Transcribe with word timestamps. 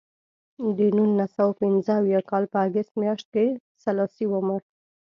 د 0.77 0.79
نولس 0.97 1.31
سوه 1.37 1.53
پنځه 1.61 1.91
اویا 1.99 2.21
کال 2.29 2.43
په 2.53 2.57
اګست 2.67 2.91
میاشت 3.01 3.27
کې 3.33 3.45
سلاسي 3.83 4.25
ومړ. 4.29 4.59